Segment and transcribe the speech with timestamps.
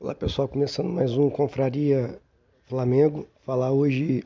[0.00, 2.20] Olá pessoal, começando mais um Confraria
[2.66, 3.26] Flamengo.
[3.44, 4.22] Falar hoje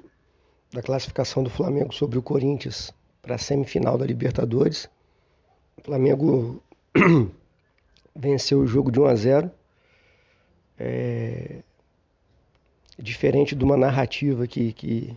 [0.70, 4.90] da classificação do Flamengo sobre o Corinthians para a semifinal da Libertadores.
[5.78, 6.62] O Flamengo
[8.14, 9.50] venceu o jogo de 1 a 0.
[10.78, 11.62] É...
[12.98, 15.16] Diferente de uma narrativa que, que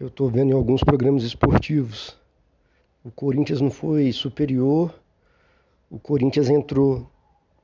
[0.00, 2.16] eu estou vendo em alguns programas esportivos.
[3.04, 4.98] O Corinthians não foi superior,
[5.90, 7.11] o Corinthians entrou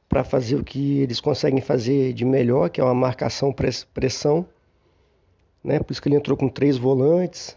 [0.08, 3.54] para fazer o que eles conseguem fazer de melhor, que é uma marcação
[3.94, 4.46] pressão.
[5.62, 5.78] Né?
[5.80, 7.56] Por isso que ele entrou com três volantes.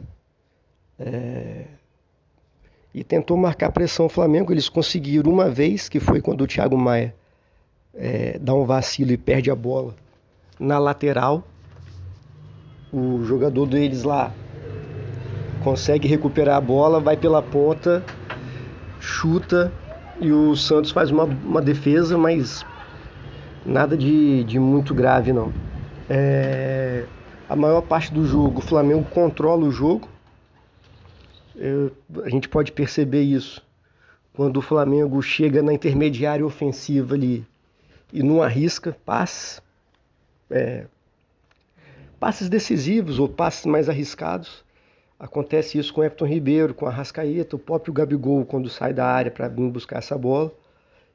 [0.99, 1.65] É...
[2.93, 4.51] E tentou marcar pressão o Flamengo.
[4.51, 7.15] Eles conseguiram uma vez, que foi quando o Thiago Maia
[7.93, 9.95] é, dá um vacilo e perde a bola
[10.59, 11.43] na lateral.
[12.91, 14.33] O jogador deles lá
[15.63, 18.03] consegue recuperar a bola, vai pela ponta,
[18.99, 19.71] chuta
[20.21, 22.63] e o Santos faz uma, uma defesa, mas
[23.65, 25.51] nada de, de muito grave não.
[26.07, 27.05] É,
[27.49, 30.07] a maior parte do jogo, o Flamengo controla o jogo.
[31.55, 31.91] Eu,
[32.23, 33.65] a gente pode perceber isso
[34.33, 37.45] quando o Flamengo chega na intermediária ofensiva ali
[38.13, 39.61] e não arrisca passes,
[40.51, 40.85] é,
[42.19, 44.63] passes decisivos ou passes mais arriscados.
[45.21, 49.05] Acontece isso com o Everton Ribeiro, com a Rascaeta, o próprio Gabigol quando sai da
[49.05, 50.51] área para vir buscar essa bola.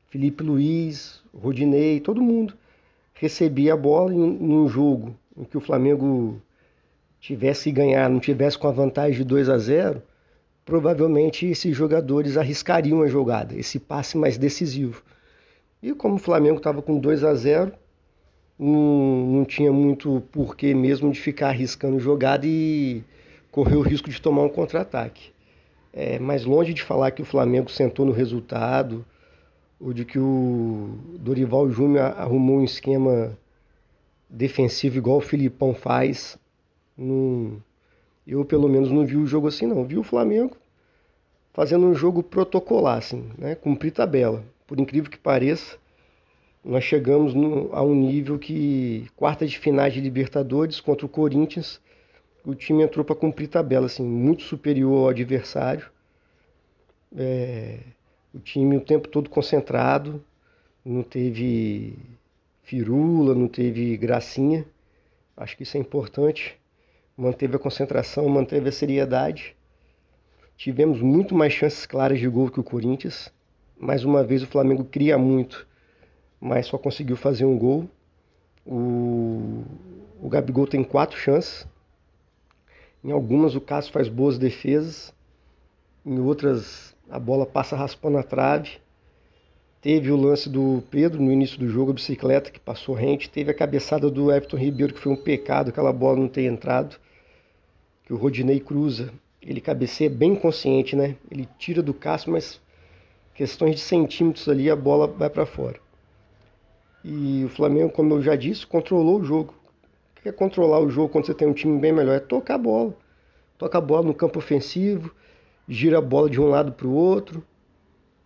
[0.07, 2.55] Felipe Luiz, Rodinei, todo mundo
[3.15, 6.41] recebia a bola em, um jogo em que o Flamengo
[7.19, 10.01] tivesse que ganhar, não tivesse com a vantagem de 2 a 0,
[10.65, 15.03] provavelmente esses jogadores arriscariam a jogada, esse passe mais decisivo.
[15.83, 17.73] E como o Flamengo estava com 2 a 0,
[18.57, 23.03] não, não tinha muito porquê mesmo de ficar arriscando jogada e
[23.57, 25.31] correu o risco de tomar um contra-ataque.
[25.91, 29.03] É, mas longe de falar que o Flamengo sentou no resultado,
[29.81, 33.35] ou de que o Dorival Júnior arrumou um esquema
[34.29, 36.39] defensivo igual o Filipão faz.
[38.27, 39.87] Eu, pelo menos, não vi o jogo assim, não.
[39.87, 40.55] Vi o Flamengo
[41.55, 43.55] fazendo um jogo protocolar, assim, né?
[43.55, 44.45] cumprir tabela.
[44.67, 45.79] Por incrível que pareça,
[46.63, 51.81] nós chegamos no, a um nível que quarta de finais de Libertadores contra o Corinthians
[52.47, 55.91] o time entrou para cumprir tabela, assim, muito superior ao adversário.
[57.17, 57.81] É,
[58.33, 60.25] o time o tempo todo concentrado,
[60.85, 61.99] não teve
[62.63, 64.65] firula, não teve gracinha.
[65.37, 66.57] Acho que isso é importante.
[67.17, 69.57] Manteve a concentração, manteve a seriedade.
[70.57, 73.33] Tivemos muito mais chances claras de gol que o Corinthians.
[73.77, 75.67] Mais uma vez o Flamengo cria muito,
[76.41, 77.91] mas só conseguiu fazer um gol.
[78.65, 79.65] O,
[80.23, 81.67] o Gabigol tem quatro chances,
[83.07, 85.15] em algumas o Cássio faz boas defesas,
[86.05, 88.79] em outras a bola passa raspando a trave.
[89.81, 93.31] Teve o lance do Pedro no início do jogo, a bicicleta que passou rente.
[93.31, 96.97] Teve a cabeçada do Everton Ribeiro, que foi um pecado aquela bola não ter entrado.
[98.05, 99.13] Que o Rodinei cruza.
[99.41, 101.15] Ele cabeceia bem consciente, né?
[101.31, 102.61] Ele tira do Cássio, mas
[103.33, 105.79] questões de centímetros ali a bola vai para fora.
[107.05, 109.55] E o Flamengo, como eu já disse, controlou o jogo
[110.29, 112.97] é controlar o jogo quando você tem um time bem melhor, é tocar a bola.
[113.59, 115.15] Toca a bola no campo ofensivo,
[115.69, 117.43] gira a bola de um lado para o outro.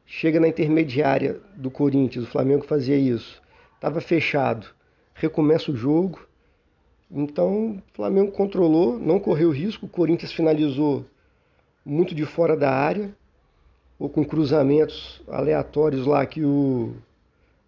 [0.04, 3.40] Chega na intermediária do Corinthians, o Flamengo fazia isso.
[3.76, 4.66] Estava fechado,
[5.14, 6.26] recomeça o jogo.
[7.10, 9.86] Então, o Flamengo controlou, não correu risco.
[9.86, 11.04] O Corinthians finalizou
[11.84, 13.14] muito de fora da área,
[13.98, 16.94] ou com cruzamentos aleatórios lá que o,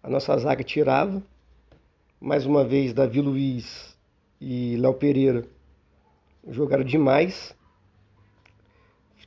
[0.01, 1.21] a nossa zaga tirava.
[2.19, 3.92] Mais uma vez, Davi Luiz
[4.45, 5.45] e Léo Pereira
[6.49, 7.55] jogaram demais,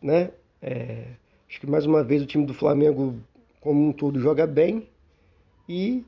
[0.02, 0.30] né?
[0.60, 1.06] É,
[1.48, 3.18] acho que mais uma vez o time do Flamengo
[3.58, 4.86] como um todo joga bem
[5.66, 6.04] e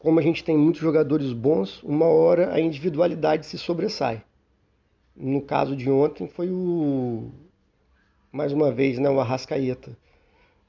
[0.00, 4.24] como a gente tem muitos jogadores bons, uma hora a individualidade se sobressai.
[5.14, 7.30] No caso de ontem foi o
[8.32, 9.96] mais uma vez, né, o Arrascaeta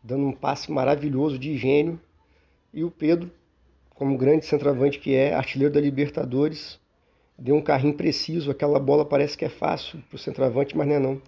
[0.04, 2.00] dando um passe maravilhoso de gênio
[2.72, 3.32] e o Pedro
[3.98, 6.80] como grande centroavante que é, artilheiro da Libertadores,
[7.38, 8.52] deu um carrinho preciso.
[8.52, 11.22] Aquela bola parece que é fácil para o centroavante, mas não é não.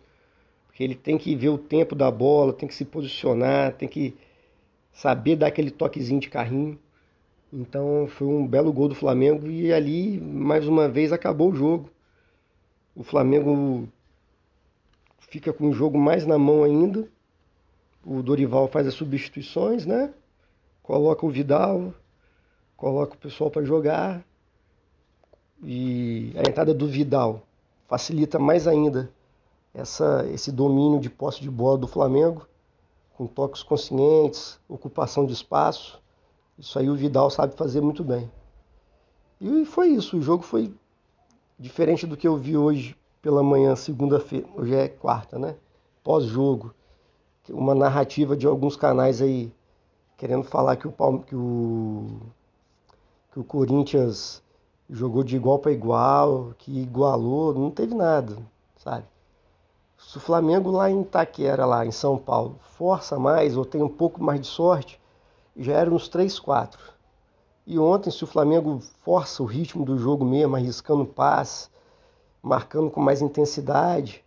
[0.68, 4.16] Porque ele tem que ver o tempo da bola, tem que se posicionar, tem que
[4.94, 6.78] saber dar aquele toquezinho de carrinho.
[7.52, 11.90] Então foi um belo gol do Flamengo e ali, mais uma vez, acabou o jogo.
[12.96, 13.90] O Flamengo
[15.18, 17.08] fica com o jogo mais na mão ainda.
[18.06, 20.14] O Dorival faz as substituições, né?
[20.84, 21.94] Coloca o Vidal,
[22.80, 24.26] coloca o pessoal para jogar
[25.62, 27.42] e a entrada do Vidal
[27.88, 29.12] facilita mais ainda
[29.74, 32.48] essa, esse domínio de posse de bola do Flamengo,
[33.16, 36.02] com toques conscientes, ocupação de espaço
[36.58, 38.32] Isso aí o Vidal sabe fazer muito bem.
[39.42, 40.74] E foi isso, o jogo foi
[41.58, 45.58] diferente do que eu vi hoje pela manhã, segunda-feira, hoje é quarta, né?
[46.02, 46.74] Pós-jogo.
[47.50, 49.52] Uma narrativa de alguns canais aí
[50.16, 50.94] querendo falar que o,
[51.26, 52.22] que o,
[53.32, 54.42] que o Corinthians
[54.90, 58.38] jogou de igual para igual, que igualou, não teve nada,
[58.78, 59.06] sabe?
[59.98, 63.90] Se o Flamengo lá em Itaquera, lá em São Paulo, força mais ou tem um
[63.90, 65.00] pouco mais de sorte,
[65.56, 66.80] já era uns 3, 4.
[67.68, 71.70] E ontem, se o Flamengo força o ritmo do jogo mesmo, arriscando passe,
[72.42, 74.24] marcando com mais intensidade,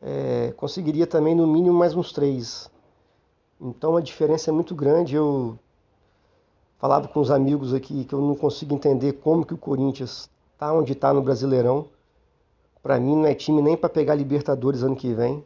[0.00, 2.70] é, conseguiria também no mínimo mais uns três.
[3.60, 5.14] Então a diferença é muito grande.
[5.14, 5.58] Eu
[6.82, 10.72] falava com os amigos aqui que eu não consigo entender como que o Corinthians está
[10.72, 11.86] onde está no Brasileirão.
[12.82, 15.44] Para mim não é time nem para pegar Libertadores ano que vem,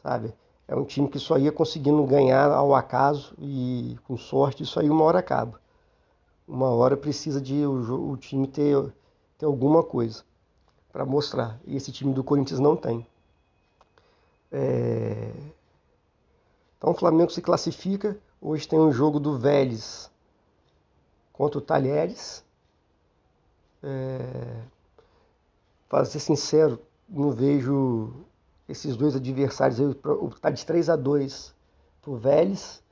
[0.00, 0.32] sabe?
[0.68, 4.88] É um time que só ia conseguindo ganhar ao acaso e com sorte isso aí
[4.88, 5.60] uma hora acaba.
[6.46, 8.94] Uma hora precisa de o, o time ter,
[9.36, 10.22] ter alguma coisa
[10.92, 11.58] para mostrar.
[11.66, 13.04] E esse time do Corinthians não tem.
[14.52, 15.32] É...
[16.76, 18.16] Então o Flamengo se classifica.
[18.40, 20.08] Hoje tem um jogo do Vélez
[21.38, 22.44] contra o Talheres.
[23.80, 24.60] É...
[25.88, 28.12] Para ser sincero, não vejo
[28.68, 29.78] esses dois adversários.
[30.34, 31.54] Está de 3 a 2
[32.02, 32.82] para o Vélez.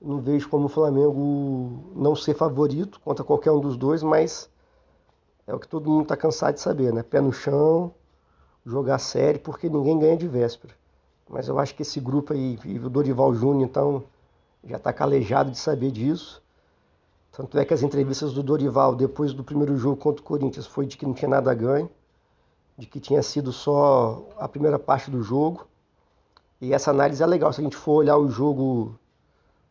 [0.00, 4.50] Não vejo como o Flamengo não ser favorito contra qualquer um dos dois, mas
[5.46, 7.02] é o que todo mundo está cansado de saber, né?
[7.02, 7.94] Pé no chão,
[8.66, 10.74] jogar sério, porque ninguém ganha de véspera.
[11.28, 14.04] Mas eu acho que esse grupo aí, e o Dorival Júnior, então,
[14.64, 16.43] já está calejado de saber disso.
[17.36, 20.86] Tanto é que as entrevistas do Dorival, depois do primeiro jogo contra o Corinthians, foi
[20.86, 21.90] de que não tinha nada a ganho,
[22.78, 25.66] de que tinha sido só a primeira parte do jogo.
[26.60, 28.96] E essa análise é legal, se a gente for olhar o jogo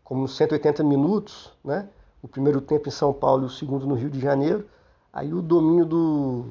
[0.03, 1.87] como 180 minutos, né?
[2.21, 4.67] O primeiro tempo em São Paulo e o segundo no Rio de Janeiro,
[5.11, 6.45] aí o domínio do,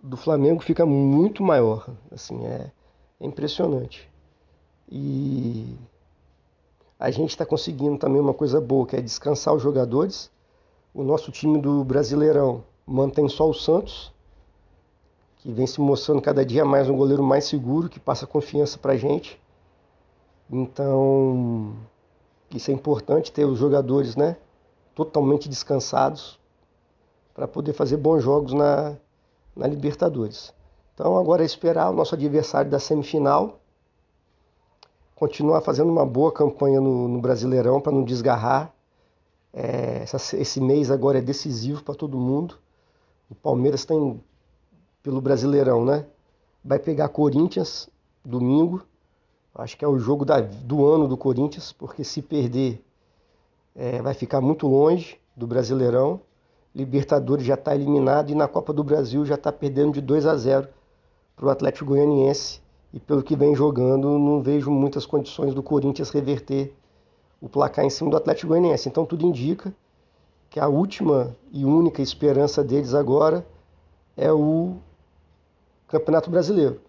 [0.00, 1.88] do Flamengo fica muito maior.
[2.12, 2.70] Assim, é,
[3.20, 4.08] é impressionante.
[4.88, 5.76] E
[6.98, 10.30] a gente está conseguindo também uma coisa boa, que é descansar os jogadores.
[10.94, 14.12] O nosso time do Brasileirão mantém só o Santos,
[15.38, 18.92] que vem se mostrando cada dia mais um goleiro mais seguro, que passa confiança para
[18.92, 19.40] a gente.
[20.48, 21.74] Então,
[22.54, 24.36] isso é importante ter os jogadores né,
[24.94, 26.38] totalmente descansados
[27.34, 28.96] para poder fazer bons jogos na,
[29.56, 30.54] na Libertadores.
[30.94, 33.58] Então agora é esperar o nosso adversário da semifinal
[35.16, 38.73] continuar fazendo uma boa campanha no, no Brasileirão para não desgarrar.
[39.56, 42.58] É, essa, esse mês agora é decisivo para todo mundo.
[43.30, 44.20] O Palmeiras tem
[45.00, 46.04] pelo Brasileirão, né?
[46.64, 47.88] Vai pegar Corinthians
[48.24, 48.82] domingo.
[49.54, 52.84] Acho que é o jogo da, do ano do Corinthians, porque se perder
[53.76, 56.20] é, vai ficar muito longe do Brasileirão.
[56.74, 60.36] Libertadores já está eliminado e na Copa do Brasil já está perdendo de 2 a
[60.36, 60.66] 0
[61.36, 62.60] para o Atlético Goianiense
[62.92, 66.74] e pelo que vem jogando, não vejo muitas condições do Corinthians reverter
[67.44, 68.88] o placar em cima do Atlético Goianiense.
[68.88, 69.70] Então tudo indica
[70.48, 73.46] que a última e única esperança deles agora
[74.16, 74.76] é o
[75.86, 76.80] Campeonato Brasileiro.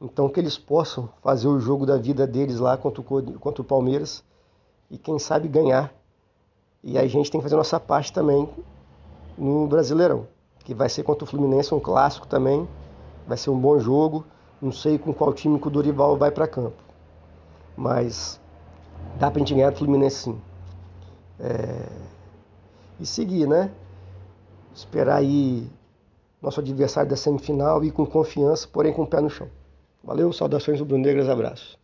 [0.00, 3.04] Então que eles possam fazer o jogo da vida deles lá contra o,
[3.40, 4.22] contra o Palmeiras
[4.88, 5.92] e quem sabe ganhar.
[6.80, 8.48] E a gente tem que fazer nossa parte também
[9.36, 10.28] no Brasileirão,
[10.60, 12.68] que vai ser contra o Fluminense, um clássico também.
[13.26, 14.24] Vai ser um bom jogo.
[14.62, 16.80] Não sei com qual time que o Dorival vai para campo.
[17.76, 18.40] Mas
[19.18, 20.40] dá ganhar do Fluminense sim.
[21.40, 21.86] É...
[23.00, 23.70] E seguir, né?
[24.74, 25.68] Esperar aí
[26.40, 29.48] nosso adversário da semifinal e com confiança, porém com o pé no chão.
[30.02, 31.78] Valeu, saudações rubro-negras, abraço.